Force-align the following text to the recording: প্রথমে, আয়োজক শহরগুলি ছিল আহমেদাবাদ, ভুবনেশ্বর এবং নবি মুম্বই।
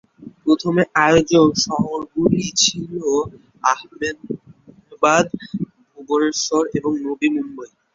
প্রথমে, 0.43 0.83
আয়োজক 1.03 1.49
শহরগুলি 1.65 2.43
ছিল 2.61 2.93
আহমেদাবাদ, 3.63 5.25
ভুবনেশ্বর 5.91 6.63
এবং 6.77 6.91
নবি 7.05 7.27
মুম্বই। 7.35 7.69